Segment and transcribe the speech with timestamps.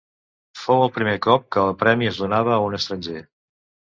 [0.59, 3.21] Fou el primer cop que el premi es donava a un estranger.